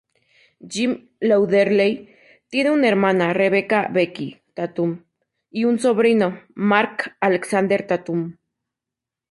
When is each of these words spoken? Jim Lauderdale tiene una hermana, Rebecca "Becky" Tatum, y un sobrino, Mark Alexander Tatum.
Jim 0.67 1.05
Lauderdale 1.19 2.15
tiene 2.49 2.71
una 2.71 2.87
hermana, 2.87 3.33
Rebecca 3.33 3.87
"Becky" 3.93 4.41
Tatum, 4.55 5.03
y 5.51 5.65
un 5.65 5.77
sobrino, 5.77 6.41
Mark 6.55 7.17
Alexander 7.19 7.85
Tatum. 7.85 8.35